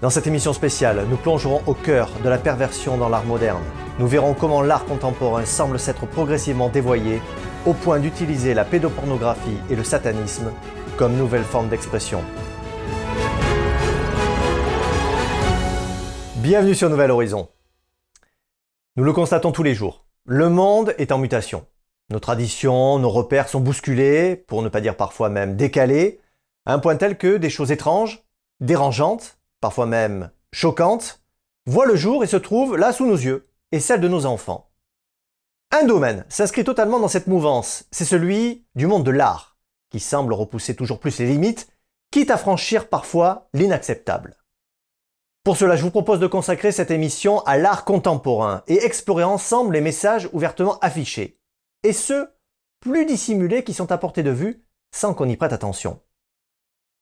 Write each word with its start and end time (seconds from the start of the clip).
Dans 0.00 0.08
cette 0.08 0.26
émission 0.26 0.54
spéciale, 0.54 1.04
nous 1.10 1.18
plongerons 1.18 1.60
au 1.66 1.74
cœur 1.74 2.08
de 2.24 2.28
la 2.30 2.38
perversion 2.38 2.96
dans 2.96 3.10
l'art 3.10 3.26
moderne. 3.26 3.62
Nous 3.98 4.06
verrons 4.06 4.32
comment 4.32 4.62
l'art 4.62 4.86
contemporain 4.86 5.44
semble 5.44 5.78
s'être 5.78 6.06
progressivement 6.06 6.70
dévoyé 6.70 7.20
au 7.66 7.74
point 7.74 7.98
d'utiliser 7.98 8.54
la 8.54 8.64
pédopornographie 8.64 9.58
et 9.68 9.76
le 9.76 9.84
satanisme 9.84 10.52
comme 10.96 11.16
nouvelle 11.16 11.44
forme 11.44 11.68
d'expression. 11.68 12.24
Bienvenue 16.36 16.74
sur 16.74 16.88
Nouvel 16.88 17.10
Horizon. 17.10 17.50
Nous 18.96 19.04
le 19.04 19.12
constatons 19.12 19.52
tous 19.52 19.62
les 19.62 19.74
jours. 19.74 20.06
Le 20.24 20.48
monde 20.48 20.94
est 20.96 21.12
en 21.12 21.18
mutation. 21.18 21.66
Nos 22.08 22.20
traditions, 22.20 22.98
nos 22.98 23.10
repères 23.10 23.50
sont 23.50 23.60
bousculés, 23.60 24.34
pour 24.34 24.62
ne 24.62 24.70
pas 24.70 24.80
dire 24.80 24.96
parfois 24.96 25.28
même 25.28 25.56
décalés, 25.56 26.20
à 26.64 26.72
un 26.72 26.78
point 26.78 26.96
tel 26.96 27.18
que 27.18 27.36
des 27.36 27.50
choses 27.50 27.70
étranges, 27.70 28.24
dérangeantes, 28.60 29.36
parfois 29.60 29.86
même 29.86 30.30
choquantes, 30.52 31.22
voient 31.66 31.86
le 31.86 31.96
jour 31.96 32.24
et 32.24 32.26
se 32.26 32.36
trouvent 32.36 32.76
là 32.76 32.92
sous 32.92 33.06
nos 33.06 33.16
yeux, 33.16 33.48
et 33.72 33.80
celles 33.80 34.00
de 34.00 34.08
nos 34.08 34.26
enfants. 34.26 34.70
Un 35.70 35.84
domaine 35.84 36.24
s'inscrit 36.28 36.64
totalement 36.64 36.98
dans 36.98 37.08
cette 37.08 37.28
mouvance, 37.28 37.84
c'est 37.92 38.04
celui 38.04 38.66
du 38.74 38.86
monde 38.86 39.04
de 39.04 39.12
l'art, 39.12 39.56
qui 39.90 40.00
semble 40.00 40.32
repousser 40.32 40.74
toujours 40.74 40.98
plus 40.98 41.18
les 41.18 41.26
limites, 41.26 41.68
quitte 42.10 42.30
à 42.30 42.38
franchir 42.38 42.88
parfois 42.88 43.48
l'inacceptable. 43.52 44.36
Pour 45.44 45.56
cela, 45.56 45.76
je 45.76 45.82
vous 45.82 45.90
propose 45.90 46.18
de 46.18 46.26
consacrer 46.26 46.72
cette 46.72 46.90
émission 46.90 47.40
à 47.40 47.56
l'art 47.56 47.84
contemporain 47.84 48.62
et 48.66 48.84
explorer 48.84 49.24
ensemble 49.24 49.74
les 49.74 49.80
messages 49.80 50.28
ouvertement 50.32 50.78
affichés, 50.80 51.40
et 51.82 51.92
ceux 51.92 52.28
plus 52.80 53.06
dissimulés 53.06 53.62
qui 53.62 53.74
sont 53.74 53.92
à 53.92 53.98
portée 53.98 54.22
de 54.22 54.30
vue 54.30 54.64
sans 54.92 55.14
qu'on 55.14 55.28
y 55.28 55.36
prête 55.36 55.52
attention. 55.52 56.00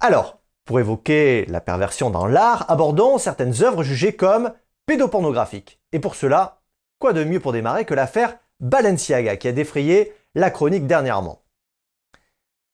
Alors, 0.00 0.42
pour 0.68 0.80
évoquer 0.80 1.46
la 1.46 1.62
perversion 1.62 2.10
dans 2.10 2.26
l'art, 2.26 2.70
abordons 2.70 3.16
certaines 3.16 3.62
œuvres 3.62 3.82
jugées 3.82 4.14
comme 4.14 4.52
pédopornographiques. 4.84 5.80
Et 5.92 5.98
pour 5.98 6.14
cela, 6.14 6.60
quoi 6.98 7.14
de 7.14 7.24
mieux 7.24 7.40
pour 7.40 7.54
démarrer 7.54 7.86
que 7.86 7.94
l'affaire 7.94 8.36
Balenciaga 8.60 9.38
qui 9.38 9.48
a 9.48 9.52
défrayé 9.52 10.12
la 10.34 10.50
chronique 10.50 10.86
dernièrement. 10.86 11.40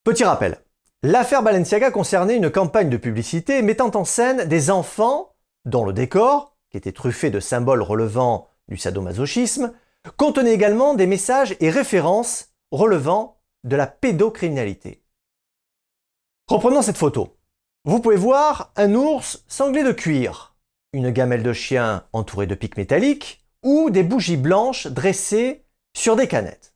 Petit 0.02 0.24
rappel, 0.24 0.58
l'affaire 1.04 1.44
Balenciaga 1.44 1.92
concernait 1.92 2.36
une 2.36 2.50
campagne 2.50 2.90
de 2.90 2.96
publicité 2.96 3.62
mettant 3.62 3.92
en 3.94 4.04
scène 4.04 4.48
des 4.48 4.72
enfants 4.72 5.36
dont 5.64 5.84
le 5.84 5.92
décor, 5.92 6.56
qui 6.70 6.78
était 6.78 6.90
truffé 6.90 7.30
de 7.30 7.38
symboles 7.38 7.80
relevant 7.80 8.48
du 8.66 8.76
sadomasochisme, 8.76 9.72
contenait 10.16 10.54
également 10.54 10.94
des 10.94 11.06
messages 11.06 11.56
et 11.60 11.70
références 11.70 12.48
relevant 12.72 13.40
de 13.62 13.76
la 13.76 13.86
pédocriminalité. 13.86 15.04
Reprenons 16.48 16.82
cette 16.82 16.98
photo. 16.98 17.36
Vous 17.86 18.00
pouvez 18.00 18.16
voir 18.16 18.72
un 18.76 18.94
ours 18.94 19.44
sanglé 19.46 19.84
de 19.84 19.92
cuir, 19.92 20.56
une 20.94 21.10
gamelle 21.10 21.42
de 21.42 21.52
chien 21.52 22.06
entourée 22.14 22.46
de 22.46 22.54
pics 22.54 22.78
métalliques 22.78 23.44
ou 23.62 23.90
des 23.90 24.02
bougies 24.02 24.38
blanches 24.38 24.86
dressées 24.86 25.66
sur 25.94 26.16
des 26.16 26.26
canettes. 26.26 26.74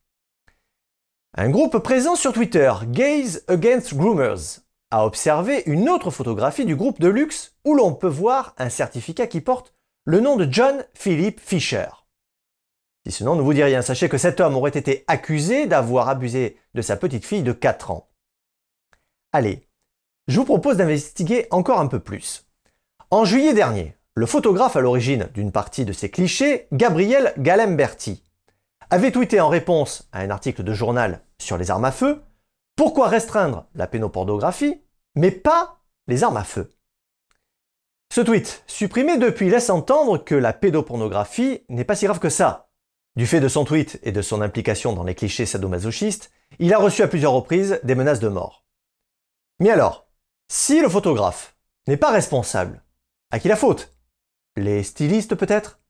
Un 1.34 1.48
groupe 1.48 1.78
présent 1.78 2.15
sur 2.15 2.34
Twitter, 2.34 2.70
Gaze 2.89 3.42
Against 3.48 3.95
Groomers, 3.95 4.61
a 4.91 5.06
observé 5.06 5.62
une 5.65 5.89
autre 5.89 6.11
photographie 6.11 6.67
du 6.67 6.77
groupe 6.77 7.00
de 7.00 7.09
luxe 7.09 7.55
où 7.65 7.75
l'on 7.75 7.95
peut 7.95 8.06
voir 8.06 8.55
un 8.59 8.69
certificat 8.69 9.27
qui 9.27 9.41
porte 9.41 9.75
le 10.05 10.20
nom 10.20 10.37
de 10.37 10.47
John 10.50 10.84
Philip 10.93 11.41
Fisher. 11.41 11.89
Si 13.06 13.12
ce 13.12 13.25
nom 13.25 13.34
ne 13.34 13.41
vous 13.41 13.55
dit 13.55 13.62
rien, 13.62 13.81
sachez 13.81 14.11
que 14.11 14.19
cet 14.19 14.41
homme 14.41 14.56
aurait 14.56 14.70
été 14.70 15.05
accusé 15.06 15.67
d'avoir 15.67 16.11
abusé 16.11 16.59
de 16.75 16.83
sa 16.83 16.97
petite 16.97 17.25
fille 17.25 17.43
de 17.43 17.53
4 17.53 17.93
ans. 17.93 18.11
Allez, 19.33 19.68
je 20.29 20.39
vous 20.39 20.45
propose 20.45 20.77
d'investiguer 20.77 21.47
encore 21.51 21.81
un 21.81 21.87
peu 21.87 22.01
plus. 22.01 22.47
En 23.11 23.25
juillet 23.25 23.55
dernier, 23.55 23.97
le 24.15 24.27
photographe 24.27 24.77
à 24.77 24.81
l'origine 24.81 25.31
d'une 25.33 25.53
partie 25.53 25.87
de 25.87 25.93
ces 25.93 26.11
clichés, 26.11 26.69
Gabriel 26.71 27.33
Galemberti, 27.39 28.23
avait 28.91 29.11
tweeté 29.11 29.41
en 29.41 29.49
réponse 29.49 30.09
à 30.12 30.21
un 30.21 30.31
article 30.31 30.62
de 30.62 30.75
journal 30.75 31.23
sur 31.39 31.56
les 31.56 31.71
armes 31.71 31.87
à 31.87 31.93
feu 31.93 32.22
Pourquoi 32.77 33.09
restreindre 33.09 33.66
la 33.75 33.87
pénopornographie, 33.87 34.83
mais 35.15 35.31
pas 35.31 35.81
les 36.06 36.22
armes 36.25 36.37
à 36.37 36.45
feu? 36.45 36.71
Ce 38.12 38.21
tweet, 38.21 38.65
supprimé 38.66 39.16
depuis, 39.16 39.49
laisse 39.49 39.71
entendre 39.71 40.19
que 40.19 40.34
la 40.34 40.53
pédopornographie 40.53 41.65
n'est 41.69 41.84
pas 41.84 41.97
si 41.97 42.06
grave 42.06 42.19
que 42.19 42.31
ça. 42.31 42.71
Du 43.16 43.27
fait 43.27 43.41
de 43.41 43.49
son 43.49 43.65
tweet 43.65 43.99
et 44.03 44.12
de 44.12 44.22
son 44.22 44.43
implication 44.43 44.93
dans 44.93 45.05
les 45.05 45.15
clichés 45.15 45.47
sadomasochistes, 45.47 46.31
il 46.59 46.72
a 46.75 46.78
reçu 46.78 47.03
à 47.03 47.09
plusieurs 47.09 47.33
reprises 47.33 47.81
des 47.83 47.95
menaces 47.95 48.21
de 48.21 48.28
mort. 48.28 48.65
Mais 49.60 49.71
alors, 49.71 50.08
si 50.48 50.81
le 50.81 50.88
photographe 50.88 51.56
n'est 51.86 51.97
pas 51.97 52.10
responsable, 52.10 52.82
à 53.31 53.38
qui 53.38 53.48
la 53.48 53.56
faute? 53.56 53.94
Les 54.56 54.82
stylistes 54.82 55.34
peut-être? 55.34 55.81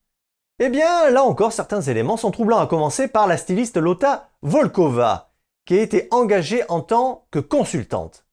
Eh 0.59 0.69
bien, 0.69 1.11
là 1.11 1.23
encore, 1.23 1.53
certains 1.53 1.81
éléments 1.81 2.17
sont 2.17 2.33
troublants, 2.33 2.59
à 2.59 2.67
commencer 2.67 3.07
par 3.07 3.29
la 3.29 3.37
styliste 3.37 3.77
Lota 3.77 4.31
Volkova, 4.43 5.33
qui 5.65 5.79
a 5.79 5.83
été 5.83 6.09
engagée 6.11 6.65
en 6.69 6.81
tant 6.81 7.27
que 7.31 7.39
consultante. 7.39 8.27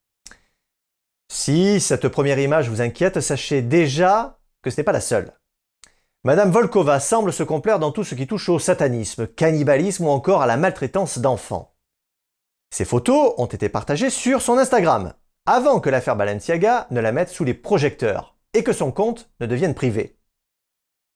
Si 1.31 1.79
cette 1.79 2.07
première 2.07 2.39
image 2.39 2.69
vous 2.69 2.81
inquiète, 2.81 3.21
sachez 3.21 3.61
déjà 3.61 4.39
que 4.63 4.71
ce 4.71 4.77
n'est 4.77 4.83
pas 4.83 4.91
la 4.91 5.01
seule. 5.01 5.33
Madame 6.23 6.49
Volkova 6.49 6.99
semble 6.99 7.31
se 7.31 7.43
complaire 7.43 7.77
dans 7.77 7.91
tout 7.91 8.03
ce 8.03 8.15
qui 8.15 8.25
touche 8.25 8.49
au 8.49 8.57
satanisme, 8.57 9.27
cannibalisme 9.27 10.05
ou 10.05 10.09
encore 10.09 10.41
à 10.41 10.47
la 10.47 10.57
maltraitance 10.57 11.19
d'enfants. 11.19 11.75
Ces 12.71 12.85
photos 12.85 13.35
ont 13.37 13.45
été 13.45 13.69
partagées 13.69 14.09
sur 14.09 14.41
son 14.41 14.57
Instagram, 14.57 15.13
avant 15.45 15.79
que 15.79 15.89
l'affaire 15.89 16.15
Balenciaga 16.15 16.87
ne 16.91 16.99
la 16.99 17.11
mette 17.11 17.29
sous 17.29 17.43
les 17.43 17.53
projecteurs 17.53 18.35
et 18.53 18.63
que 18.63 18.73
son 18.73 18.91
compte 18.91 19.29
ne 19.39 19.45
devienne 19.45 19.75
privé. 19.75 20.17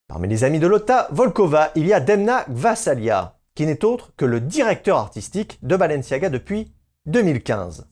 Parmi 0.07 0.27
les 0.27 0.43
amis 0.43 0.59
de 0.59 0.67
Lotta 0.67 1.07
Volkova, 1.11 1.71
il 1.75 1.87
y 1.87 1.93
a 1.93 1.99
Demna 1.99 2.45
Gvasalia, 2.49 3.37
qui 3.55 3.65
n'est 3.65 3.85
autre 3.85 4.13
que 4.17 4.25
le 4.25 4.39
directeur 4.39 4.97
artistique 4.97 5.59
de 5.63 5.75
Balenciaga 5.75 6.29
depuis 6.29 6.73
2015. 7.05 7.87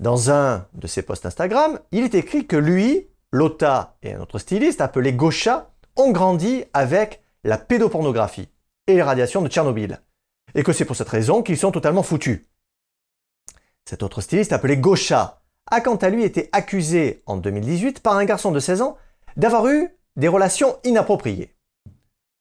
Dans 0.00 0.30
un 0.30 0.66
de 0.74 0.86
ses 0.86 1.02
posts 1.02 1.26
Instagram, 1.26 1.78
il 1.92 2.04
est 2.04 2.14
écrit 2.14 2.46
que 2.46 2.56
lui, 2.56 3.08
Lotta 3.32 3.96
et 4.02 4.14
un 4.14 4.20
autre 4.20 4.38
styliste 4.38 4.80
appelé 4.80 5.12
Gaucha 5.12 5.70
ont 5.96 6.10
grandi 6.10 6.64
avec 6.72 7.22
la 7.44 7.58
pédopornographie 7.58 8.48
et 8.86 8.94
les 8.94 9.02
radiations 9.02 9.42
de 9.42 9.48
Tchernobyl, 9.48 10.00
et 10.54 10.62
que 10.62 10.72
c'est 10.72 10.84
pour 10.84 10.96
cette 10.96 11.08
raison 11.08 11.42
qu'ils 11.42 11.58
sont 11.58 11.70
totalement 11.70 12.02
foutus. 12.02 12.49
Cet 13.90 14.04
autre 14.04 14.20
styliste 14.20 14.52
appelé 14.52 14.76
Gaucha 14.76 15.42
a 15.68 15.80
quant 15.80 15.96
à 15.96 16.10
lui 16.10 16.22
été 16.22 16.48
accusé 16.52 17.24
en 17.26 17.36
2018 17.36 17.98
par 17.98 18.14
un 18.14 18.24
garçon 18.24 18.52
de 18.52 18.60
16 18.60 18.82
ans 18.82 18.96
d'avoir 19.36 19.66
eu 19.66 19.88
des 20.14 20.28
relations 20.28 20.78
inappropriées. 20.84 21.56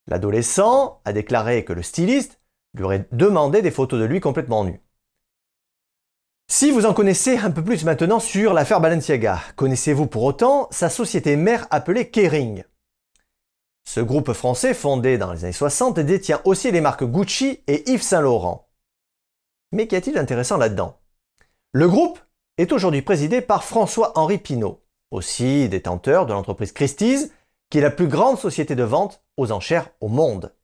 L'adolescent 0.06 1.02
a 1.06 1.12
déclaré 1.12 1.66
que 1.66 1.74
le 1.74 1.82
styliste 1.82 2.40
lui 2.76 2.84
aurait 2.84 3.08
demandé 3.12 3.64
des 3.64 3.72
photos 3.72 4.00
de 4.00 4.06
lui 4.06 4.20
complètement 4.20 4.64
nu. 4.64 4.80
Si 6.52 6.70
vous 6.70 6.86
en 6.86 6.94
connaissez 6.94 7.40
un 7.40 7.50
peu 7.50 7.64
plus 7.64 7.84
maintenant 7.84 8.20
sur 8.20 8.54
l'affaire 8.54 8.80
Balenciaga, 8.80 9.40
connaissez-vous 9.56 10.06
pour 10.06 10.26
autant 10.26 10.68
sa 10.70 10.88
société 10.88 11.36
mère 11.36 11.66
appelée 11.72 12.12
Kering? 12.12 12.64
Ce 13.86 14.02
groupe 14.02 14.34
français 14.34 14.76
fondé 14.76 15.18
dans 15.18 15.34
les 15.34 15.46
années 15.46 15.52
60 15.52 16.00
détient 16.00 16.42
aussi 16.46 16.70
les 16.70 16.82
marques 16.82 17.06
Gucci 17.06 17.64
et 17.66 17.90
Yves 17.90 18.04
Saint 18.04 18.22
Laurent. 18.22 18.70
Mais 19.72 19.88
qu'y 19.88 19.96
a-t-il 19.96 20.14
d'intéressant 20.14 20.58
là-dedans? 20.58 20.99
Le 21.72 21.88
groupe 21.88 22.20
est 22.58 22.72
aujourd'hui 22.72 23.04
présidé 23.04 23.42
par 23.42 23.64
François-Henri 23.64 24.40
Pinault, 24.40 24.84
aussi 25.12 25.70
détenteur 25.70 26.26
de 26.26 26.34
l'entreprise 26.34 26.72
Christie's, 26.72 27.32
qui 27.70 27.78
est 27.78 27.82
la 27.82 27.92
plus 27.92 28.08
grande 28.08 28.40
société 28.40 28.76
de 28.76 28.84
vente 28.84 29.24
aux 29.38 29.52
enchères 29.52 29.92
au 30.02 30.08
monde. 30.08 30.56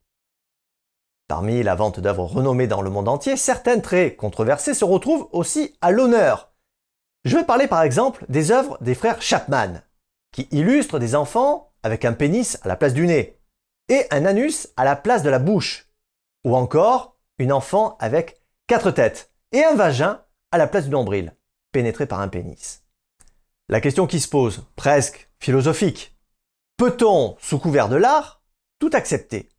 Parmi 1.27 1.61
la 1.61 1.75
vente 1.75 1.99
d'œuvres 1.99 2.25
renommées 2.25 2.67
dans 2.67 2.81
le 2.81 2.89
monde 2.89 3.07
entier, 3.07 3.37
certaines 3.37 3.81
très 3.81 4.15
controversées 4.15 4.73
se 4.73 4.85
retrouvent 4.85 5.29
aussi 5.31 5.75
à 5.81 5.91
l'honneur. 5.91 6.51
Je 7.23 7.37
vais 7.37 7.43
parler 7.43 7.67
par 7.67 7.83
exemple 7.83 8.25
des 8.29 8.51
œuvres 8.51 8.77
des 8.81 8.95
frères 8.95 9.21
Chapman, 9.21 9.81
qui 10.31 10.47
illustrent 10.51 10.99
des 10.99 11.15
enfants 11.15 11.71
avec 11.83 12.03
un 12.03 12.13
pénis 12.13 12.59
à 12.63 12.67
la 12.67 12.75
place 12.75 12.93
du 12.93 13.05
nez 13.05 13.39
et 13.89 14.05
un 14.09 14.25
anus 14.25 14.69
à 14.75 14.85
la 14.85 14.95
place 14.95 15.21
de 15.21 15.29
la 15.29 15.39
bouche, 15.39 15.87
ou 16.43 16.55
encore 16.55 17.17
une 17.37 17.51
enfant 17.51 17.95
avec 17.99 18.41
quatre 18.67 18.89
têtes 18.89 19.31
et 19.51 19.63
un 19.63 19.75
vagin 19.75 20.24
à 20.55 20.57
la 20.57 20.67
place 20.67 20.85
du 20.85 20.91
nombril, 20.91 21.35
pénétré 21.73 22.05
par 22.05 22.21
un 22.21 22.29
pénis. 22.29 22.83
La 23.67 23.81
question 23.81 24.07
qui 24.07 24.21
se 24.21 24.29
pose, 24.29 24.63
presque 24.77 25.29
philosophique, 25.39 26.15
peut-on, 26.77 27.35
sous 27.39 27.59
couvert 27.59 27.89
de 27.89 27.97
l'art, 27.97 28.41
tout 28.79 28.89
accepter? 28.93 29.49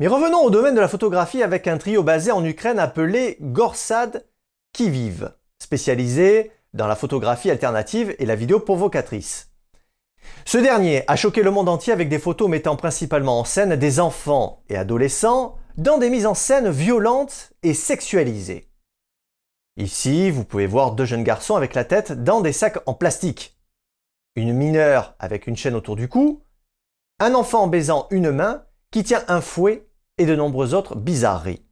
Mais 0.00 0.08
revenons 0.08 0.42
au 0.42 0.50
domaine 0.50 0.74
de 0.74 0.80
la 0.80 0.88
photographie 0.88 1.44
avec 1.44 1.68
un 1.68 1.78
trio 1.78 2.02
basé 2.02 2.32
en 2.32 2.44
Ukraine 2.44 2.80
appelé 2.80 3.36
Gorsad 3.40 4.26
Kiviv, 4.72 5.32
spécialisé 5.60 6.50
dans 6.74 6.88
la 6.88 6.96
photographie 6.96 7.50
alternative 7.50 8.14
et 8.18 8.26
la 8.26 8.34
vidéo 8.34 8.58
provocatrice. 8.58 9.52
Ce 10.44 10.58
dernier 10.58 11.04
a 11.06 11.14
choqué 11.14 11.42
le 11.42 11.52
monde 11.52 11.68
entier 11.68 11.92
avec 11.92 12.08
des 12.08 12.18
photos 12.18 12.48
mettant 12.48 12.74
principalement 12.74 13.38
en 13.38 13.44
scène 13.44 13.76
des 13.76 14.00
enfants 14.00 14.62
et 14.68 14.76
adolescents 14.76 15.56
dans 15.76 15.98
des 15.98 16.10
mises 16.10 16.26
en 16.26 16.34
scène 16.34 16.68
violentes 16.68 17.52
et 17.62 17.74
sexualisées. 17.74 18.67
Ici, 19.78 20.32
vous 20.32 20.44
pouvez 20.44 20.66
voir 20.66 20.90
deux 20.90 21.04
jeunes 21.04 21.22
garçons 21.22 21.54
avec 21.54 21.74
la 21.74 21.84
tête 21.84 22.24
dans 22.24 22.40
des 22.40 22.52
sacs 22.52 22.80
en 22.86 22.94
plastique. 22.94 23.56
une 24.34 24.52
mineure 24.52 25.14
avec 25.20 25.46
une 25.46 25.56
chaîne 25.56 25.76
autour 25.76 25.94
du 25.94 26.08
cou, 26.08 26.42
un 27.20 27.34
enfant 27.34 27.68
baisant 27.68 28.08
une 28.10 28.32
main 28.32 28.64
qui 28.90 29.04
tient 29.04 29.24
un 29.28 29.40
fouet 29.40 29.88
et 30.18 30.26
de 30.26 30.34
nombreuses 30.34 30.74
autres 30.74 30.96
bizarreries. 30.96 31.64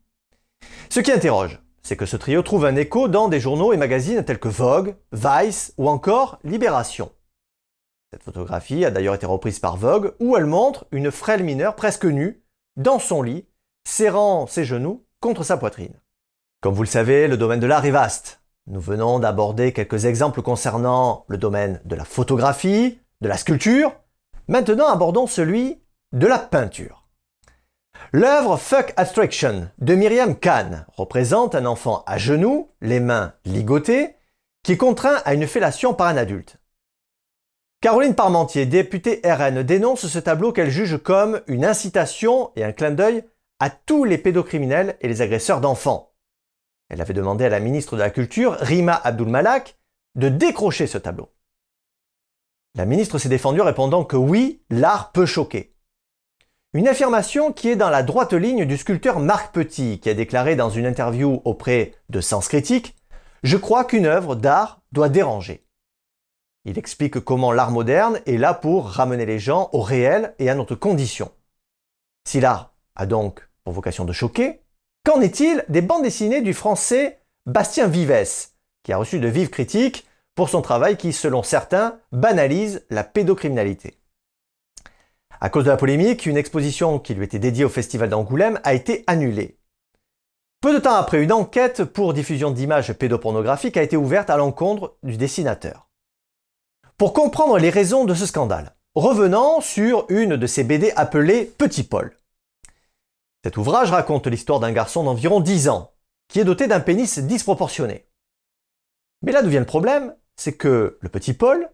Ce 0.89 1.01
qui 1.01 1.11
interroge, 1.11 1.61
c'est 1.83 1.97
que 1.97 2.07
ce 2.07 2.17
trio 2.17 2.43
trouve 2.43 2.65
un 2.65 2.77
écho 2.77 3.09
dans 3.09 3.29
des 3.29 3.41
journaux 3.41 3.73
et 3.73 3.77
magazines 3.77 4.25
tels 4.25 4.39
que 4.39 4.49
Vogue, 4.49 4.95
Vice 5.13 5.75
ou 5.77 5.89
encore 5.89 6.39
Libération. 6.45 7.11
Cette 8.13 8.23
photographie 8.23 8.85
a 8.85 8.93
d'ailleurs 8.93 9.17
été 9.17 9.27
reprise 9.27 9.59
par 9.59 9.77
Vogue 9.77 10.15
où 10.21 10.37
elle 10.37 10.47
montre 10.47 10.87
une 10.93 11.11
frêle 11.11 11.43
mineure 11.43 11.75
presque 11.75 12.05
nue, 12.05 12.45
dans 12.77 13.01
son 13.01 13.23
lit, 13.23 13.49
serrant 13.85 14.47
ses 14.47 14.65
genoux 14.65 15.05
contre 15.21 15.43
sa 15.43 15.57
poitrine. 15.57 16.01
Comme 16.67 16.75
vous 16.75 16.83
le 16.83 16.89
savez, 16.89 17.29
le 17.29 17.37
domaine 17.37 17.61
de 17.61 17.67
l'art 17.69 17.87
est 17.87 17.93
vaste. 17.93 18.41
Nous 18.67 18.81
venons 18.81 19.21
d'aborder 19.21 19.73
quelques 19.73 20.05
exemples 20.05 20.43
concernant 20.43 21.25
le 21.29 21.39
domaine 21.39 21.81
de 21.85 21.95
la 21.95 22.05
photographie, 22.05 22.99
de 23.21 23.29
la 23.29 23.37
sculpture. 23.37 23.93
Maintenant 24.49 24.89
abordons 24.89 25.29
celui 25.29 25.81
de 26.13 26.27
la 26.27 26.41
peinture. 26.41 27.07
L'œuvre 28.11 28.57
Fuck 28.57 28.93
Abstraction 28.97 29.69
de 29.79 29.95
Myriam 29.95 30.35
Khan 30.35 30.85
représente 30.89 31.55
un 31.55 31.67
enfant 31.67 32.03
à 32.05 32.19
genoux, 32.19 32.73
les 32.81 32.99
mains 32.99 33.35
ligotées, 33.45 34.17
qui 34.65 34.73
est 34.73 34.77
contraint 34.77 35.23
à 35.25 35.35
une 35.35 35.47
fellation 35.47 35.95
par 35.95 36.09
un 36.09 36.17
adulte. 36.17 36.57
Caroline 37.81 38.17
Parmentier, 38.17 38.67
députée 38.67 39.21
RN, 39.25 39.63
dénonce 39.63 40.09
ce 40.09 40.19
tableau 40.19 40.51
qu'elle 40.51 40.71
juge 40.71 40.97
comme 40.97 41.43
une 41.47 41.65
incitation 41.65 42.51
et 42.57 42.65
un 42.65 42.73
clin 42.73 42.91
d'œil 42.91 43.23
à 43.61 43.71
tous 43.71 44.03
les 44.03 44.19
pédocriminels 44.19 44.97
et 45.01 45.07
les 45.07 45.23
agresseurs 45.23 45.61
d'enfants. 45.61 46.11
Elle 46.89 47.01
avait 47.01 47.15
demandé 47.15 47.45
à 47.45 47.49
la 47.49 47.61
ministre 47.61 47.97
de 47.97 48.01
la 48.01 48.11
Culture, 48.11 48.53
Rima 48.61 48.95
Abdul-Malak, 48.95 49.77
de 50.15 50.29
décrocher 50.29 50.87
ce 50.87 50.99
tableau. 50.99 51.33
La 52.75 52.85
ministre 52.85 53.19
s'est 53.19 53.29
défendue 53.29 53.61
répondant 53.61 54.05
que 54.05 54.17
oui, 54.17 54.63
l'art 54.71 55.13
peut 55.13 55.27
choquer. 55.27 55.75
Une 56.75 56.89
affirmation 56.89 57.53
qui 57.53 57.69
est 57.71 57.77
dans 57.77 57.89
la 57.89 58.03
droite 58.03 58.35
ligne 58.35 58.67
du 58.67 58.77
sculpteur 58.77 59.19
Marc 59.19 59.55
Petit, 59.55 59.99
qui 59.99 60.11
a 60.11 60.15
déclaré 60.15 60.57
dans 60.57 60.69
une 60.69 60.85
interview 60.85 61.41
auprès 61.45 61.95
de 62.11 62.21
Sens 62.21 62.49
Critique 62.49 62.95
Je 63.43 63.57
crois 63.57 63.85
qu'une 63.85 64.05
œuvre 64.05 64.35
d'art 64.35 64.83
doit 64.93 65.09
déranger. 65.09 65.67
Il 66.67 66.79
explique 66.79 67.21
comment 67.21 67.53
l'art 67.53 67.71
moderne 67.71 68.21
est 68.27 68.37
là 68.37 68.53
pour 68.53 68.91
ramener 68.91 69.25
les 69.25 69.39
gens 69.39 69.71
au 69.73 69.81
réel 69.81 70.35
et 70.39 70.51
à 70.51 70.55
notre 70.55 70.75
condition. 70.75 71.31
Si 72.25 72.41
l'art 72.41 72.75
a 72.95 73.07
donc 73.07 73.49
pour 73.65 73.73
vocation 73.73 74.05
de 74.05 74.13
choquer, 74.13 74.61
qu'en 75.07 75.21
est-il 75.21 75.65
des 75.69 75.83
bandes 75.83 76.03
dessinées 76.03 76.43
du 76.43 76.53
français 76.53 77.21
Bastien 77.47 77.87
Vives, 77.87 78.49
qui 78.83 78.93
a 78.93 78.97
reçu 78.97 79.21
de 79.21 79.29
vives 79.29 79.51
critiques 79.51 80.05
pour 80.35 80.49
son 80.49 80.63
travail 80.63 80.97
qui, 80.97 81.13
selon 81.13 81.45
certains, 81.45 82.01
banalise 82.11 82.85
la 82.91 83.05
pédocriminalité? 83.05 83.95
À 85.41 85.49
cause 85.49 85.65
de 85.65 85.71
la 85.71 85.77
polémique, 85.77 86.27
une 86.27 86.37
exposition 86.37 86.99
qui 86.99 87.15
lui 87.15 87.25
était 87.25 87.39
dédiée 87.39 87.65
au 87.65 87.69
Festival 87.69 88.09
d'Angoulême 88.09 88.59
a 88.65 88.75
été 88.75 89.05
annulée. 89.07 89.61
Peu 90.61 90.75
de 90.75 90.81
temps 90.81 90.97
après, 90.97 91.23
une 91.23 91.33
enquête 91.33 91.85
pour 91.85 92.13
diffusion 92.13 92.51
d'images 92.51 92.93
pédopornographiques 92.93 93.77
a 93.77 93.83
été 93.85 93.97
ouverte 93.97 94.29
à 94.29 94.37
l'encontre 94.37 94.97
du 95.05 95.17
dessinateur. 95.17 95.89
Pour 96.99 97.13
comprendre 97.13 97.59
les 97.59 97.71
raisons 97.71 98.07
de 98.07 98.15
ce 98.15 98.27
scandale, 98.27 98.75
revenons 98.97 99.61
sur 99.61 100.07
une 100.09 100.37
de 100.37 100.47
ces 100.49 100.65
BD 100.65 100.93
appelée 100.97 101.45
Petit 101.45 101.85
Paul. 101.85 102.13
Cet 103.47 103.59
ouvrage 103.59 103.93
raconte 103.93 104.27
l'histoire 104.27 104.59
d'un 104.59 104.73
garçon 104.73 105.05
d'environ 105.05 105.39
10 105.39 105.69
ans, 105.69 105.93
qui 106.27 106.41
est 106.41 106.45
doté 106.45 106.67
d'un 106.67 106.81
pénis 106.81 107.21
disproportionné. 107.21 108.09
Mais 109.23 109.31
là 109.31 109.41
d'où 109.41 109.51
vient 109.51 109.61
le 109.61 109.67
problème, 109.67 110.17
c'est 110.35 110.57
que 110.57 110.99
le 111.01 111.09
petit 111.09 111.33
Paul 111.33 111.71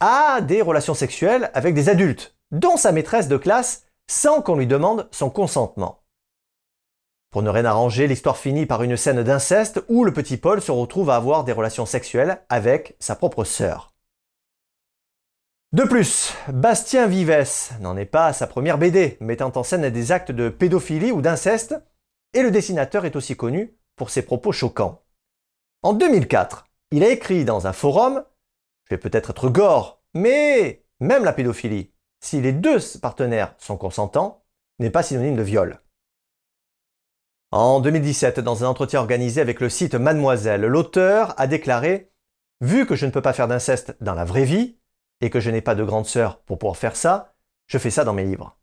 a 0.00 0.40
des 0.40 0.60
relations 0.60 0.92
sexuelles 0.92 1.52
avec 1.54 1.72
des 1.72 1.88
adultes, 1.88 2.36
dont 2.50 2.76
sa 2.76 2.90
maîtresse 2.90 3.28
de 3.28 3.36
classe, 3.36 3.84
sans 4.10 4.42
qu'on 4.42 4.56
lui 4.56 4.66
demande 4.66 5.08
son 5.12 5.30
consentement. 5.30 6.02
Pour 7.30 7.44
ne 7.44 7.50
rien 7.50 7.64
arranger, 7.64 8.08
l'histoire 8.08 8.36
finit 8.36 8.66
par 8.66 8.82
une 8.82 8.96
scène 8.96 9.22
d'inceste 9.22 9.84
où 9.86 10.02
le 10.02 10.12
petit 10.12 10.36
Paul 10.36 10.60
se 10.60 10.72
retrouve 10.72 11.10
à 11.10 11.14
avoir 11.14 11.44
des 11.44 11.52
relations 11.52 11.86
sexuelles 11.86 12.42
avec 12.48 12.96
sa 12.98 13.14
propre 13.14 13.44
sœur. 13.44 13.93
De 15.74 15.82
plus, 15.82 16.32
Bastien 16.46 17.08
Vives 17.08 17.48
n'en 17.80 17.96
est 17.96 18.04
pas 18.04 18.26
à 18.26 18.32
sa 18.32 18.46
première 18.46 18.78
BD, 18.78 19.16
mettant 19.18 19.50
en 19.56 19.64
scène 19.64 19.90
des 19.90 20.12
actes 20.12 20.30
de 20.30 20.48
pédophilie 20.48 21.10
ou 21.10 21.20
d'inceste, 21.20 21.74
et 22.32 22.44
le 22.44 22.52
dessinateur 22.52 23.06
est 23.06 23.16
aussi 23.16 23.34
connu 23.34 23.76
pour 23.96 24.08
ses 24.08 24.22
propos 24.22 24.52
choquants. 24.52 25.02
En 25.82 25.92
2004, 25.92 26.68
il 26.92 27.02
a 27.02 27.08
écrit 27.08 27.44
dans 27.44 27.66
un 27.66 27.72
forum 27.72 28.24
Je 28.84 28.94
vais 28.94 29.00
peut-être 29.00 29.30
être 29.30 29.48
gore, 29.48 30.00
mais 30.14 30.84
même 31.00 31.24
la 31.24 31.32
pédophilie, 31.32 31.92
si 32.20 32.40
les 32.40 32.52
deux 32.52 32.78
partenaires 33.02 33.56
sont 33.58 33.76
consentants, 33.76 34.44
n'est 34.78 34.90
pas 34.90 35.02
synonyme 35.02 35.34
de 35.34 35.42
viol. 35.42 35.80
En 37.50 37.80
2017, 37.80 38.38
dans 38.38 38.62
un 38.62 38.68
entretien 38.68 39.00
organisé 39.00 39.40
avec 39.40 39.58
le 39.58 39.68
site 39.68 39.96
Mademoiselle, 39.96 40.66
l'auteur 40.66 41.34
a 41.36 41.48
déclaré 41.48 42.12
Vu 42.60 42.86
que 42.86 42.94
je 42.94 43.06
ne 43.06 43.10
peux 43.10 43.22
pas 43.22 43.32
faire 43.32 43.48
d'inceste 43.48 43.96
dans 44.00 44.14
la 44.14 44.24
vraie 44.24 44.44
vie, 44.44 44.78
et 45.24 45.30
que 45.30 45.40
je 45.40 45.50
n'ai 45.50 45.62
pas 45.62 45.74
de 45.74 45.84
grande 45.84 46.04
sœur 46.04 46.40
pour 46.40 46.58
pouvoir 46.58 46.76
faire 46.76 46.96
ça, 46.96 47.34
je 47.66 47.78
fais 47.78 47.88
ça 47.88 48.04
dans 48.04 48.12
mes 48.12 48.24
livres. 48.24 48.58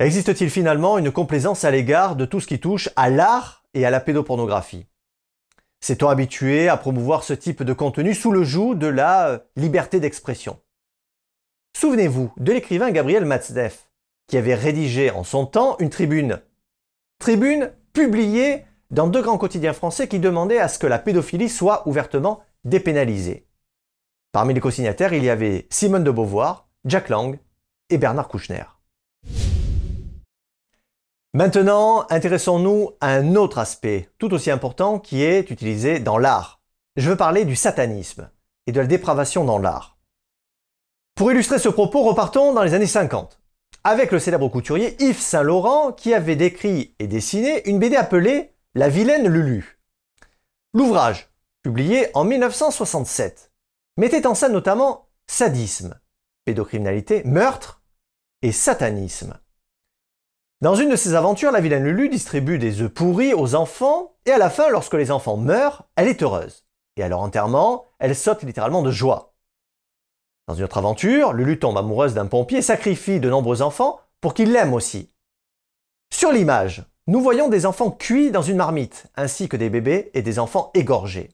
Existe-t-il 0.00 0.50
finalement 0.50 0.98
une 0.98 1.12
complaisance 1.12 1.62
à 1.62 1.70
l'égard 1.70 2.16
de 2.16 2.24
tout 2.24 2.40
ce 2.40 2.48
qui 2.48 2.58
touche 2.58 2.88
à 2.96 3.08
l'art 3.08 3.62
et 3.72 3.86
à 3.86 3.90
la 3.90 4.00
pédopornographie? 4.00 4.86
S'est-on 5.80 6.08
habitué 6.08 6.68
à 6.68 6.76
promouvoir 6.76 7.22
ce 7.22 7.34
type 7.34 7.62
de 7.62 7.72
contenu 7.72 8.14
sous 8.14 8.32
le 8.32 8.42
joug 8.42 8.74
de 8.74 8.88
la 8.88 9.28
euh, 9.28 9.38
liberté 9.54 10.00
d'expression? 10.00 10.58
Souvenez-vous 11.76 12.32
de 12.36 12.52
l'écrivain 12.52 12.90
Gabriel 12.90 13.24
Matzneff, 13.24 13.92
qui 14.26 14.38
avait 14.38 14.56
rédigé 14.56 15.12
en 15.12 15.22
son 15.22 15.46
temps 15.46 15.76
une 15.78 15.90
tribune. 15.90 16.42
Tribune 17.20 17.72
publiée 17.92 18.64
dans 18.90 19.06
deux 19.06 19.22
grands 19.22 19.38
quotidiens 19.38 19.72
français 19.72 20.08
qui 20.08 20.18
demandaient 20.18 20.58
à 20.58 20.66
ce 20.66 20.80
que 20.80 20.88
la 20.88 20.98
pédophilie 20.98 21.48
soit 21.48 21.86
ouvertement 21.86 22.42
dépénalisée. 22.64 23.47
Parmi 24.38 24.54
les 24.54 24.60
co-signataires, 24.60 25.14
il 25.14 25.24
y 25.24 25.30
avait 25.30 25.66
Simone 25.68 26.04
de 26.04 26.12
Beauvoir, 26.12 26.68
Jack 26.84 27.08
Lang 27.08 27.40
et 27.90 27.98
Bernard 27.98 28.28
Kouchner. 28.28 28.62
Maintenant, 31.34 32.06
intéressons-nous 32.08 32.92
à 33.00 33.08
un 33.08 33.34
autre 33.34 33.58
aspect, 33.58 34.10
tout 34.16 34.32
aussi 34.32 34.52
important, 34.52 35.00
qui 35.00 35.24
est 35.24 35.50
utilisé 35.50 35.98
dans 35.98 36.18
l'art. 36.18 36.60
Je 36.94 37.10
veux 37.10 37.16
parler 37.16 37.44
du 37.44 37.56
satanisme 37.56 38.30
et 38.68 38.70
de 38.70 38.80
la 38.80 38.86
dépravation 38.86 39.44
dans 39.44 39.58
l'art. 39.58 39.98
Pour 41.16 41.32
illustrer 41.32 41.58
ce 41.58 41.68
propos, 41.68 42.04
repartons 42.04 42.52
dans 42.54 42.62
les 42.62 42.74
années 42.74 42.86
50, 42.86 43.40
avec 43.82 44.12
le 44.12 44.20
célèbre 44.20 44.48
couturier 44.48 44.94
Yves 45.02 45.18
Saint-Laurent 45.18 45.90
qui 45.90 46.14
avait 46.14 46.36
décrit 46.36 46.94
et 47.00 47.08
dessiné 47.08 47.68
une 47.68 47.80
BD 47.80 47.96
appelée 47.96 48.52
La 48.76 48.88
vilaine 48.88 49.26
Lulu. 49.26 49.80
L'ouvrage, 50.74 51.28
publié 51.64 52.06
en 52.14 52.22
1967, 52.22 53.47
mettait 53.98 54.26
en 54.26 54.34
scène 54.34 54.52
notamment 54.52 55.08
sadisme, 55.26 56.00
pédocriminalité, 56.46 57.22
meurtre 57.24 57.82
et 58.40 58.52
satanisme. 58.52 59.38
Dans 60.60 60.74
une 60.74 60.90
de 60.90 60.96
ses 60.96 61.14
aventures, 61.14 61.52
la 61.52 61.60
vilaine 61.60 61.84
Lulu 61.84 62.08
distribue 62.08 62.58
des 62.58 62.80
œufs 62.80 62.92
pourris 62.92 63.34
aux 63.34 63.54
enfants 63.54 64.16
et 64.24 64.30
à 64.30 64.38
la 64.38 64.50
fin, 64.50 64.70
lorsque 64.70 64.94
les 64.94 65.10
enfants 65.10 65.36
meurent, 65.36 65.88
elle 65.96 66.08
est 66.08 66.22
heureuse. 66.22 66.64
Et 66.96 67.02
à 67.02 67.08
leur 67.08 67.20
enterrement, 67.20 67.86
elle 67.98 68.16
saute 68.16 68.42
littéralement 68.42 68.82
de 68.82 68.90
joie. 68.90 69.34
Dans 70.46 70.54
une 70.54 70.64
autre 70.64 70.78
aventure, 70.78 71.32
Lulu 71.32 71.58
tombe 71.58 71.76
amoureuse 71.76 72.14
d'un 72.14 72.26
pompier 72.26 72.58
et 72.58 72.62
sacrifie 72.62 73.20
de 73.20 73.28
nombreux 73.28 73.62
enfants 73.62 74.00
pour 74.20 74.32
qu'il 74.32 74.52
l'aime 74.52 74.74
aussi. 74.74 75.12
Sur 76.12 76.32
l'image, 76.32 76.84
nous 77.06 77.20
voyons 77.20 77.48
des 77.48 77.66
enfants 77.66 77.90
cuits 77.90 78.30
dans 78.30 78.42
une 78.42 78.56
marmite, 78.56 79.06
ainsi 79.16 79.48
que 79.48 79.56
des 79.56 79.70
bébés 79.70 80.10
et 80.14 80.22
des 80.22 80.38
enfants 80.38 80.70
égorgés. 80.74 81.30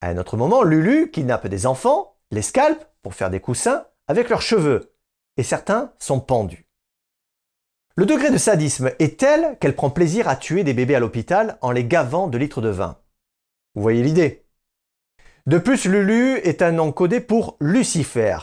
À 0.00 0.08
un 0.08 0.18
autre 0.18 0.36
moment, 0.36 0.62
Lulu 0.62 1.10
kidnappe 1.10 1.46
des 1.46 1.66
enfants, 1.66 2.16
les 2.30 2.42
scalpe 2.42 2.84
pour 3.02 3.14
faire 3.14 3.30
des 3.30 3.40
coussins 3.40 3.86
avec 4.06 4.28
leurs 4.28 4.42
cheveux, 4.42 4.94
et 5.36 5.42
certains 5.42 5.92
sont 5.98 6.20
pendus. 6.20 6.66
Le 7.96 8.06
degré 8.06 8.30
de 8.30 8.38
sadisme 8.38 8.92
est 9.00 9.18
tel 9.18 9.58
qu'elle 9.58 9.74
prend 9.74 9.90
plaisir 9.90 10.28
à 10.28 10.36
tuer 10.36 10.62
des 10.62 10.72
bébés 10.72 10.94
à 10.94 11.00
l'hôpital 11.00 11.58
en 11.62 11.72
les 11.72 11.84
gavant 11.84 12.28
de 12.28 12.38
litres 12.38 12.60
de 12.60 12.68
vin. 12.68 12.98
Vous 13.74 13.82
voyez 13.82 14.02
l'idée? 14.02 14.46
De 15.46 15.58
plus, 15.58 15.86
Lulu 15.86 16.36
est 16.38 16.62
un 16.62 16.70
nom 16.72 16.92
codé 16.92 17.20
pour 17.20 17.56
Lucifer. 17.58 18.38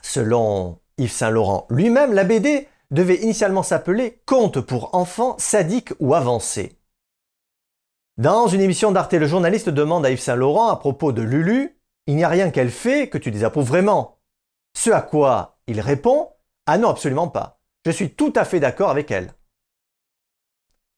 Selon 0.00 0.80
Yves 0.96 1.12
Saint-Laurent 1.12 1.66
lui-même, 1.68 2.14
la 2.14 2.24
BD 2.24 2.66
devait 2.90 3.16
initialement 3.16 3.62
s'appeler 3.62 4.22
Conte 4.24 4.60
pour 4.60 4.94
enfants 4.94 5.36
sadiques 5.38 5.92
ou 6.00 6.14
avancés. 6.14 6.78
Dans 8.22 8.46
une 8.46 8.60
émission 8.60 8.92
d'Arte, 8.92 9.14
le 9.14 9.26
journaliste 9.26 9.68
demande 9.68 10.06
à 10.06 10.10
Yves 10.12 10.20
Saint-Laurent 10.20 10.68
à 10.68 10.76
propos 10.76 11.10
de 11.10 11.22
Lulu 11.22 11.76
Il 12.06 12.14
n'y 12.14 12.22
a 12.22 12.28
rien 12.28 12.52
qu'elle 12.52 12.70
fait 12.70 13.08
que 13.08 13.18
tu 13.18 13.32
désapprouves 13.32 13.66
vraiment. 13.66 14.20
Ce 14.78 14.90
à 14.90 15.00
quoi 15.00 15.58
il 15.66 15.80
répond 15.80 16.30
Ah 16.66 16.78
non, 16.78 16.90
absolument 16.90 17.26
pas. 17.26 17.58
Je 17.84 17.90
suis 17.90 18.14
tout 18.14 18.32
à 18.36 18.44
fait 18.44 18.60
d'accord 18.60 18.90
avec 18.90 19.10
elle. 19.10 19.34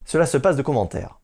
Cela 0.04 0.26
se 0.26 0.36
passe 0.36 0.56
de 0.56 0.62
commentaires. 0.62 1.18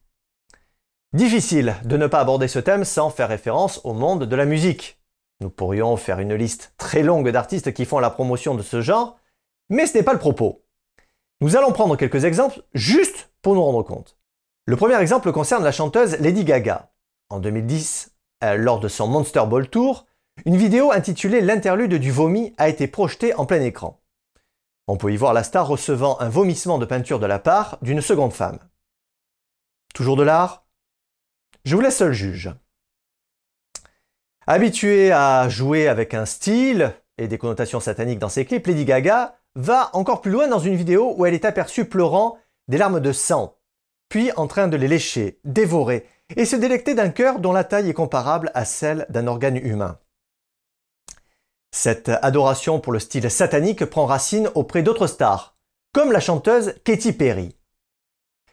Difficile 1.13 1.77
de 1.85 1.99
ne 1.99 2.07
pas 2.07 2.21
aborder 2.21 2.49
ce 2.49 2.61
thème 2.61 2.87
sans 2.87 3.11
faire 3.11 3.29
référence 3.29 3.83
au 3.85 3.93
monde 3.93 4.25
de 4.25 4.37
la 4.37 4.47
musique. 4.47 5.03
Nous 5.43 5.51
pourrions 5.51 5.99
faire 5.99 6.21
une 6.21 6.35
liste 6.35 6.73
très 6.79 7.03
longue 7.03 7.29
d'artistes 7.29 7.75
qui 7.75 7.85
font 7.85 7.99
la 7.99 8.09
promotion 8.09 8.55
de 8.55 8.63
ce 8.63 8.81
genre, 8.81 9.19
mais 9.69 9.85
ce 9.85 9.99
n'est 9.99 10.03
pas 10.03 10.15
le 10.15 10.19
propos. 10.19 10.65
Nous 11.43 11.57
allons 11.57 11.73
prendre 11.73 11.97
quelques 11.97 12.25
exemples 12.25 12.63
juste 12.73 13.31
pour 13.43 13.55
nous 13.55 13.63
rendre 13.63 13.83
compte. 13.83 14.17
Le 14.71 14.77
premier 14.77 15.01
exemple 15.01 15.33
concerne 15.33 15.65
la 15.65 15.73
chanteuse 15.73 16.17
Lady 16.21 16.45
Gaga. 16.45 16.93
En 17.29 17.41
2010, 17.41 18.13
euh, 18.45 18.55
lors 18.55 18.79
de 18.79 18.87
son 18.87 19.09
Monster 19.09 19.43
Ball 19.49 19.69
Tour, 19.69 20.07
une 20.45 20.57
vidéo 20.57 20.93
intitulée 20.93 21.41
L'interlude 21.41 21.95
du 21.95 22.13
vomi 22.13 22.55
a 22.57 22.69
été 22.69 22.87
projetée 22.87 23.35
en 23.35 23.47
plein 23.47 23.63
écran. 23.63 24.01
On 24.87 24.97
peut 24.97 25.13
y 25.13 25.17
voir 25.17 25.33
la 25.33 25.43
star 25.43 25.67
recevant 25.67 26.21
un 26.21 26.29
vomissement 26.29 26.79
de 26.79 26.85
peinture 26.85 27.19
de 27.19 27.27
la 27.27 27.41
part 27.41 27.79
d'une 27.83 28.01
seconde 28.01 28.33
femme. 28.33 28.61
Toujours 29.93 30.15
de 30.15 30.23
l'art? 30.23 30.65
Je 31.65 31.75
vous 31.75 31.83
laisse 31.83 31.97
seul 31.97 32.13
juge. 32.13 32.55
Habituée 34.47 35.11
à 35.11 35.49
jouer 35.49 35.89
avec 35.89 36.15
un 36.15 36.27
style 36.27 36.95
et 37.19 37.27
des 37.27 37.39
connotations 37.39 37.81
sataniques 37.81 38.21
dans 38.21 38.29
ses 38.29 38.45
clips, 38.45 38.69
Lady 38.69 38.85
Gaga 38.85 39.35
va 39.57 39.91
encore 39.95 40.21
plus 40.21 40.31
loin 40.31 40.47
dans 40.47 40.61
une 40.61 40.77
vidéo 40.77 41.13
où 41.17 41.27
elle 41.27 41.35
est 41.35 41.45
aperçue 41.45 41.87
pleurant 41.87 42.39
des 42.69 42.79
larmes 42.79 43.01
de 43.01 43.11
sang, 43.11 43.57
puis 44.11 44.31
en 44.33 44.47
train 44.47 44.69
de 44.69 44.77
les 44.77 44.89
lécher, 44.89 45.41
dévorer 45.45 46.07
et 46.37 46.45
se 46.45 46.57
délecter 46.57 46.95
d'un 46.95 47.09
cœur 47.09 47.39
dont 47.39 47.53
la 47.53 47.65
taille 47.65 47.89
est 47.89 47.95
comparable 47.95 48.51
à 48.55 48.67
celle 48.67 49.07
d'un 49.09 49.27
organe 49.27 49.57
humain. 49.57 49.99
Cette 51.73 52.11
adoration 52.21 52.81
pour 52.81 52.93
le 52.93 52.99
style 52.99 53.31
satanique 53.31 53.85
prend 53.85 54.07
racine 54.07 54.51
auprès 54.55 54.83
d'autres 54.83 55.07
stars, 55.07 55.57
comme 55.93 56.13
la 56.13 56.21
chanteuse 56.21 56.75
Katy 56.85 57.13
Perry. 57.13 57.57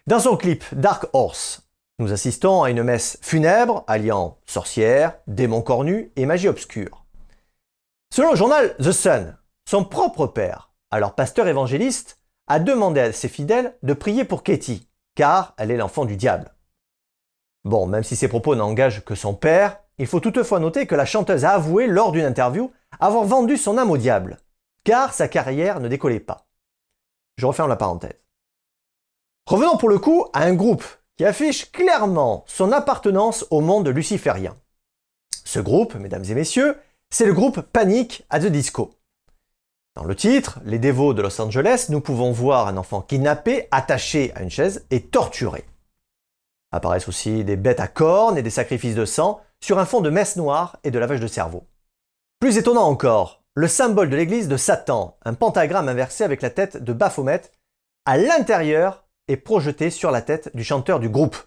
Dans 0.05 0.19
son 0.19 0.37
clip 0.37 0.63
Dark 0.73 1.07
Horse, 1.13 1.67
nous 1.99 2.13
assistons 2.13 2.61
à 2.61 2.69
une 2.69 2.83
messe 2.83 3.17
funèbre 3.21 3.83
alliant 3.87 4.37
sorcière, 4.45 5.17
démons 5.25 5.63
cornus 5.63 6.11
et 6.15 6.27
magie 6.27 6.47
obscure. 6.47 7.05
Selon 8.13 8.31
le 8.31 8.37
journal 8.37 8.75
The 8.77 8.91
Sun, 8.91 9.37
son 9.67 9.83
propre 9.83 10.27
père, 10.27 10.71
alors 10.91 11.15
pasteur 11.15 11.47
évangéliste, 11.47 12.19
a 12.45 12.59
demandé 12.59 13.01
à 13.01 13.11
ses 13.11 13.27
fidèles 13.27 13.75
de 13.81 13.93
prier 13.93 14.23
pour 14.23 14.43
Katy, 14.43 14.86
car 15.17 15.55
elle 15.57 15.71
est 15.71 15.77
l'enfant 15.77 16.05
du 16.05 16.15
diable. 16.15 16.53
Bon, 17.65 17.87
même 17.87 18.03
si 18.03 18.15
ses 18.15 18.27
propos 18.27 18.55
n'engagent 18.55 19.03
que 19.03 19.15
son 19.15 19.33
père, 19.33 19.79
il 19.97 20.05
faut 20.05 20.19
toutefois 20.19 20.59
noter 20.59 20.85
que 20.85 20.93
la 20.93 21.07
chanteuse 21.07 21.43
a 21.43 21.53
avoué 21.53 21.87
lors 21.87 22.11
d'une 22.11 22.23
interview 22.23 22.71
avoir 22.99 23.23
vendu 23.23 23.57
son 23.57 23.79
âme 23.79 23.89
au 23.89 23.97
diable, 23.97 24.37
car 24.83 25.15
sa 25.15 25.27
carrière 25.27 25.79
ne 25.79 25.87
décollait 25.87 26.19
pas. 26.19 26.45
Je 27.37 27.47
referme 27.47 27.69
la 27.69 27.75
parenthèse. 27.75 28.21
Revenons 29.47 29.77
pour 29.77 29.89
le 29.89 29.97
coup 29.97 30.27
à 30.33 30.43
un 30.43 30.53
groupe 30.53 30.85
qui 31.17 31.25
affiche 31.25 31.71
clairement 31.71 32.43
son 32.45 32.71
appartenance 32.71 33.43
au 33.49 33.61
monde 33.61 33.87
luciférien. 33.87 34.55
Ce 35.45 35.59
groupe, 35.59 35.95
mesdames 35.95 36.25
et 36.25 36.35
messieurs, 36.35 36.77
c'est 37.09 37.25
le 37.25 37.33
groupe 37.33 37.61
Panic 37.61 38.23
at 38.29 38.41
the 38.41 38.47
Disco. 38.47 38.93
Dans 39.97 40.03
le 40.03 40.15
titre, 40.15 40.59
Les 40.63 40.77
dévots 40.77 41.15
de 41.15 41.23
Los 41.23 41.41
Angeles, 41.41 41.87
nous 41.89 42.01
pouvons 42.01 42.31
voir 42.31 42.67
un 42.67 42.77
enfant 42.77 43.01
kidnappé, 43.01 43.67
attaché 43.71 44.31
à 44.35 44.43
une 44.43 44.51
chaise 44.51 44.85
et 44.91 45.01
torturé. 45.01 45.65
Apparaissent 46.71 47.07
aussi 47.07 47.43
des 47.43 47.55
bêtes 47.55 47.79
à 47.79 47.87
cornes 47.87 48.37
et 48.37 48.43
des 48.43 48.51
sacrifices 48.51 48.93
de 48.93 49.05
sang 49.05 49.41
sur 49.59 49.79
un 49.79 49.87
fond 49.87 50.01
de 50.01 50.11
messe 50.11 50.35
noire 50.35 50.77
et 50.83 50.91
de 50.91 50.99
lavage 50.99 51.19
de 51.19 51.25
cerveau. 51.25 51.65
Plus 52.39 52.57
étonnant 52.59 52.83
encore, 52.83 53.41
le 53.55 53.67
symbole 53.67 54.11
de 54.11 54.15
l'église 54.15 54.47
de 54.47 54.55
Satan, 54.55 55.17
un 55.25 55.33
pentagramme 55.33 55.89
inversé 55.89 56.23
avec 56.23 56.43
la 56.43 56.51
tête 56.51 56.77
de 56.77 56.93
Baphomet, 56.93 57.41
à 58.05 58.17
l'intérieur 58.17 59.07
est 59.27 59.37
projeté 59.37 59.89
sur 59.89 60.11
la 60.11 60.21
tête 60.21 60.55
du 60.55 60.63
chanteur 60.63 60.99
du 60.99 61.09
groupe. 61.09 61.37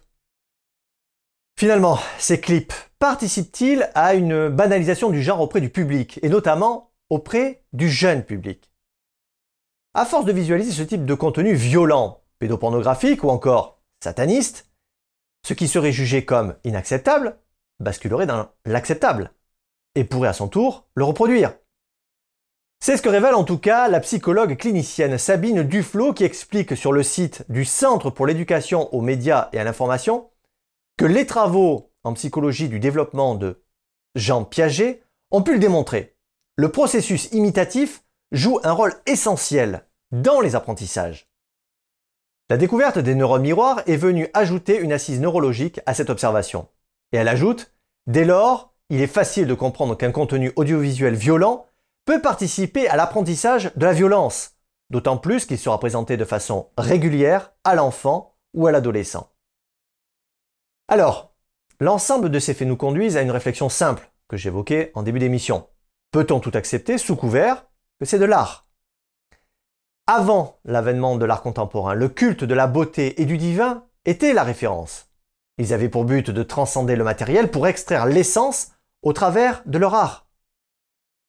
Finalement, 1.57 1.99
ces 2.17 2.41
clips 2.41 2.73
participent-ils 2.99 3.89
à 3.95 4.13
une 4.13 4.49
banalisation 4.49 5.09
du 5.09 5.23
genre 5.23 5.39
auprès 5.39 5.61
du 5.61 5.69
public, 5.69 6.19
et 6.21 6.27
notamment 6.27 6.90
auprès 7.11 7.65
du 7.73 7.89
jeune 7.89 8.23
public 8.23 8.71
À 9.93 10.05
force 10.05 10.25
de 10.25 10.31
visualiser 10.31 10.71
ce 10.71 10.81
type 10.81 11.05
de 11.05 11.13
contenu 11.13 11.53
violent, 11.53 12.23
pédopornographique 12.39 13.25
ou 13.25 13.29
encore 13.29 13.81
sataniste, 14.01 14.71
ce 15.45 15.53
qui 15.53 15.67
serait 15.67 15.91
jugé 15.91 16.23
comme 16.23 16.55
inacceptable 16.63 17.37
basculerait 17.81 18.27
dans 18.27 18.47
l'acceptable 18.65 19.33
et 19.95 20.05
pourrait 20.05 20.29
à 20.29 20.33
son 20.33 20.47
tour 20.47 20.87
le 20.95 21.03
reproduire. 21.03 21.53
C'est 22.79 22.95
ce 22.95 23.01
que 23.01 23.09
révèle 23.09 23.35
en 23.35 23.43
tout 23.43 23.57
cas 23.57 23.89
la 23.89 23.99
psychologue 23.99 24.55
clinicienne 24.55 25.17
Sabine 25.17 25.63
Duflo 25.63 26.13
qui 26.13 26.23
explique 26.23 26.77
sur 26.77 26.93
le 26.93 27.03
site 27.03 27.43
du 27.49 27.65
Centre 27.65 28.09
pour 28.09 28.25
l'éducation 28.25 28.91
aux 28.95 29.01
médias 29.01 29.49
et 29.51 29.59
à 29.59 29.65
l'information 29.65 30.29
que 30.97 31.05
les 31.05 31.25
travaux 31.25 31.91
en 32.05 32.13
psychologie 32.13 32.69
du 32.69 32.79
développement 32.79 33.35
de 33.35 33.61
Jean 34.15 34.45
Piaget 34.45 35.03
ont 35.29 35.43
pu 35.43 35.53
le 35.53 35.59
démontrer. 35.59 36.15
Le 36.57 36.69
processus 36.69 37.31
imitatif 37.31 38.03
joue 38.31 38.59
un 38.63 38.73
rôle 38.73 38.93
essentiel 39.05 39.87
dans 40.11 40.41
les 40.41 40.55
apprentissages. 40.55 41.29
La 42.49 42.57
découverte 42.57 42.99
des 42.99 43.15
neurones 43.15 43.43
miroirs 43.43 43.81
est 43.87 43.95
venue 43.95 44.27
ajouter 44.33 44.77
une 44.77 44.91
assise 44.91 45.21
neurologique 45.21 45.79
à 45.85 45.93
cette 45.93 46.09
observation. 46.09 46.67
Et 47.13 47.17
elle 47.17 47.29
ajoute, 47.29 47.73
dès 48.07 48.25
lors, 48.25 48.73
il 48.89 49.01
est 49.01 49.07
facile 49.07 49.47
de 49.47 49.53
comprendre 49.53 49.95
qu'un 49.95 50.11
contenu 50.11 50.51
audiovisuel 50.57 51.15
violent 51.15 51.65
peut 52.03 52.21
participer 52.21 52.89
à 52.89 52.97
l'apprentissage 52.97 53.71
de 53.75 53.85
la 53.85 53.93
violence, 53.93 54.57
d'autant 54.89 55.17
plus 55.17 55.45
qu'il 55.45 55.57
sera 55.57 55.79
présenté 55.79 56.17
de 56.17 56.25
façon 56.25 56.69
régulière 56.77 57.53
à 57.63 57.75
l'enfant 57.75 58.35
ou 58.53 58.67
à 58.67 58.73
l'adolescent. 58.73 59.31
Alors, 60.89 61.33
l'ensemble 61.79 62.29
de 62.29 62.39
ces 62.39 62.53
faits 62.53 62.67
nous 62.67 62.75
conduisent 62.75 63.15
à 63.15 63.21
une 63.21 63.31
réflexion 63.31 63.69
simple 63.69 64.11
que 64.27 64.35
j'évoquais 64.35 64.91
en 64.93 65.03
début 65.03 65.19
d'émission. 65.19 65.67
Peut-on 66.11 66.41
tout 66.41 66.51
accepter 66.53 66.97
sous 66.97 67.15
couvert 67.15 67.65
que 67.97 68.05
c'est 68.05 68.19
de 68.19 68.25
l'art? 68.25 68.67
Avant 70.07 70.59
l'avènement 70.65 71.15
de 71.15 71.23
l'art 71.23 71.41
contemporain, 71.41 71.93
le 71.93 72.09
culte 72.09 72.43
de 72.43 72.53
la 72.53 72.67
beauté 72.67 73.21
et 73.21 73.25
du 73.25 73.37
divin 73.37 73.85
était 74.03 74.33
la 74.33 74.43
référence. 74.43 75.09
Ils 75.57 75.73
avaient 75.73 75.87
pour 75.87 76.03
but 76.03 76.29
de 76.29 76.43
transcender 76.43 76.97
le 76.97 77.05
matériel 77.05 77.49
pour 77.49 77.65
extraire 77.65 78.07
l'essence 78.07 78.73
au 79.03 79.13
travers 79.13 79.63
de 79.65 79.77
leur 79.77 79.95
art. 79.95 80.27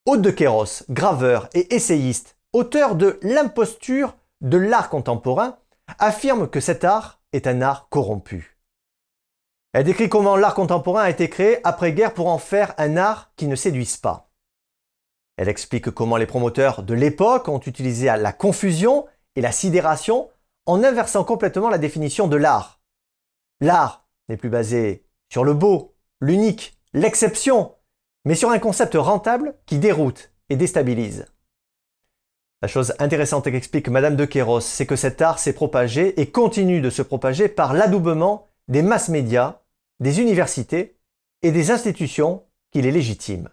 Hôte 0.05 0.21
de 0.21 0.31
Kéros, 0.31 0.83
graveur 0.89 1.47
et 1.53 1.73
essayiste, 1.73 2.37
auteur 2.51 2.95
de 2.95 3.19
L'imposture 3.21 4.17
de 4.41 4.57
l'art 4.57 4.89
contemporain, 4.89 5.59
affirme 5.97 6.49
que 6.49 6.59
cet 6.59 6.83
art 6.83 7.21
est 7.31 7.47
un 7.47 7.61
art 7.61 7.87
corrompu. 7.87 8.59
Elle 9.71 9.85
décrit 9.85 10.09
comment 10.09 10.35
l'art 10.35 10.55
contemporain 10.55 11.03
a 11.03 11.09
été 11.09 11.29
créé 11.29 11.65
après-guerre 11.65 12.13
pour 12.13 12.27
en 12.27 12.37
faire 12.37 12.73
un 12.77 12.97
art 12.97 13.31
qui 13.37 13.47
ne 13.47 13.55
séduise 13.55 13.95
pas. 13.95 14.32
Elle 15.37 15.49
explique 15.49 15.89
comment 15.89 16.17
les 16.17 16.25
promoteurs 16.25 16.83
de 16.83 16.93
l'époque 16.93 17.47
ont 17.47 17.59
utilisé 17.59 18.05
la 18.05 18.33
confusion 18.33 19.05
et 19.35 19.41
la 19.41 19.51
sidération 19.51 20.29
en 20.65 20.83
inversant 20.83 21.23
complètement 21.23 21.69
la 21.69 21.77
définition 21.77 22.27
de 22.27 22.37
l'art. 22.37 22.81
L'art 23.59 24.05
n'est 24.29 24.37
plus 24.37 24.49
basé 24.49 25.05
sur 25.29 25.43
le 25.43 25.53
beau, 25.53 25.95
l'unique, 26.21 26.77
l'exception, 26.93 27.73
mais 28.25 28.35
sur 28.35 28.51
un 28.51 28.59
concept 28.59 28.95
rentable 28.95 29.55
qui 29.65 29.79
déroute 29.79 30.31
et 30.49 30.55
déstabilise. 30.55 31.25
La 32.61 32.67
chose 32.67 32.93
intéressante 32.99 33.45
qu'explique 33.45 33.89
Madame 33.89 34.15
de 34.15 34.23
Kéros, 34.23 34.61
c'est 34.61 34.85
que 34.85 34.95
cet 34.95 35.21
art 35.21 35.39
s'est 35.39 35.53
propagé 35.53 36.21
et 36.21 36.31
continue 36.31 36.79
de 36.79 36.89
se 36.89 37.01
propager 37.01 37.49
par 37.49 37.73
l'adoubement 37.73 38.47
des 38.69 38.81
masses 38.81 39.09
médias, 39.09 39.59
des 39.99 40.21
universités 40.21 40.97
et 41.41 41.51
des 41.51 41.71
institutions 41.71 42.45
qui 42.71 42.81
les 42.81 42.91
légitiment. 42.91 43.49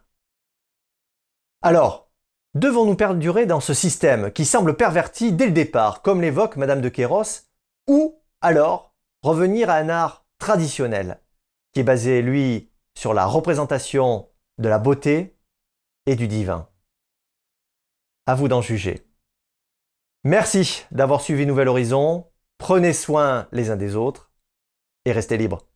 Alors, 1.62 2.11
devons-nous 2.55 2.97
perdurer 2.97 3.45
dans 3.45 3.61
ce 3.61 3.75
système 3.75 4.33
qui 4.33 4.47
semble 4.47 4.76
perverti 4.76 5.33
dès 5.33 5.47
le 5.47 5.52
départ, 5.52 6.00
comme 6.00 6.23
l'évoque 6.23 6.57
Madame 6.57 6.81
de 6.81 6.88
Kéros, 6.88 7.49
ou 7.87 8.23
alors 8.40 8.95
revenir 9.23 9.69
à 9.69 9.75
un 9.75 9.90
art 9.90 10.26
traditionnel, 10.38 11.21
qui 11.73 11.81
est 11.81 11.85
basé, 11.85 12.23
lui, 12.23 12.73
sur 12.97 13.12
la 13.12 13.26
représentation 13.26 14.31
de 14.59 14.69
la 14.69 14.79
beauté 14.79 15.38
et 16.07 16.17
du 16.17 16.29
divin? 16.29 16.69
À 18.26 18.35
vous 18.35 18.49
d'en 18.49 18.62
juger. 18.62 19.07
Merci 20.25 20.85
d'avoir 20.90 21.21
suivi 21.21 21.47
Nouvel 21.47 21.69
Horizon. 21.69 22.31
Prenez 22.59 22.93
soin 22.93 23.49
les 23.52 23.71
uns 23.71 23.76
des 23.76 23.97
autres 23.97 24.31
et 25.05 25.12
restez 25.12 25.37
libres. 25.37 25.67